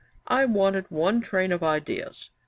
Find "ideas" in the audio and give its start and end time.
1.61-2.31